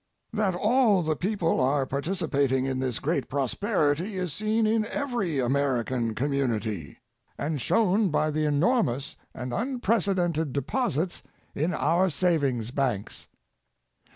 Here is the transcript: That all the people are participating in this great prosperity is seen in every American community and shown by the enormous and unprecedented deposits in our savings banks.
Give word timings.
That 0.33 0.55
all 0.55 1.03
the 1.03 1.15
people 1.15 1.59
are 1.59 1.85
participating 1.85 2.65
in 2.65 2.79
this 2.79 2.97
great 2.97 3.29
prosperity 3.29 4.17
is 4.17 4.33
seen 4.33 4.65
in 4.65 4.83
every 4.87 5.37
American 5.37 6.15
community 6.15 6.97
and 7.37 7.61
shown 7.61 8.09
by 8.09 8.31
the 8.31 8.45
enormous 8.45 9.15
and 9.35 9.53
unprecedented 9.53 10.53
deposits 10.53 11.21
in 11.53 11.71
our 11.75 12.09
savings 12.09 12.71
banks. 12.71 13.27